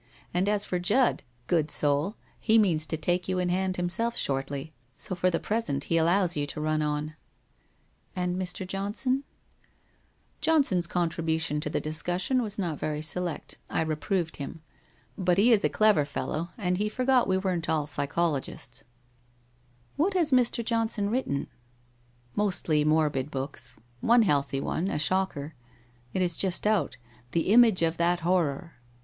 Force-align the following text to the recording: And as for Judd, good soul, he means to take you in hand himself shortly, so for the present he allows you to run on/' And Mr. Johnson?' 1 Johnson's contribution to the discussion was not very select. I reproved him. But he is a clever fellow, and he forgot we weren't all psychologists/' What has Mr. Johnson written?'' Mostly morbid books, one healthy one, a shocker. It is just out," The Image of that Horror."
And 0.33 0.49
as 0.49 0.65
for 0.65 0.79
Judd, 0.79 1.21
good 1.45 1.69
soul, 1.69 2.15
he 2.39 2.57
means 2.57 2.87
to 2.87 2.97
take 2.97 3.29
you 3.29 3.37
in 3.37 3.49
hand 3.49 3.75
himself 3.77 4.17
shortly, 4.17 4.73
so 4.95 5.13
for 5.13 5.29
the 5.29 5.39
present 5.39 5.83
he 5.83 5.97
allows 5.97 6.35
you 6.35 6.47
to 6.47 6.59
run 6.59 6.81
on/' 6.81 7.13
And 8.15 8.35
Mr. 8.35 8.65
Johnson?' 8.65 9.13
1 9.13 9.23
Johnson's 10.41 10.87
contribution 10.87 11.61
to 11.61 11.69
the 11.69 11.79
discussion 11.79 12.41
was 12.41 12.57
not 12.57 12.79
very 12.79 13.03
select. 13.03 13.59
I 13.69 13.81
reproved 13.81 14.37
him. 14.37 14.63
But 15.19 15.37
he 15.37 15.51
is 15.51 15.63
a 15.63 15.69
clever 15.69 16.03
fellow, 16.03 16.49
and 16.57 16.79
he 16.79 16.89
forgot 16.89 17.27
we 17.27 17.37
weren't 17.37 17.69
all 17.69 17.85
psychologists/' 17.85 18.83
What 19.97 20.15
has 20.15 20.31
Mr. 20.31 20.65
Johnson 20.65 21.11
written?'' 21.11 21.45
Mostly 22.35 22.83
morbid 22.83 23.29
books, 23.29 23.75
one 23.99 24.23
healthy 24.23 24.59
one, 24.61 24.87
a 24.87 24.97
shocker. 24.97 25.53
It 26.11 26.23
is 26.23 26.37
just 26.37 26.65
out," 26.65 26.97
The 27.33 27.53
Image 27.53 27.83
of 27.83 27.97
that 27.97 28.21
Horror." 28.21 28.77